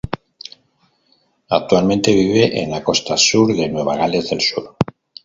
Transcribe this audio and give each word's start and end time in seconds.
Actualmente 1.49 2.11
vive 2.11 2.59
en 2.63 2.71
la 2.71 2.83
costa 2.83 3.15
sur 3.17 3.53
de 3.55 3.69
Nueva 3.69 3.97
Gales 3.97 4.31
del 4.31 4.41
Sur. 4.41 4.75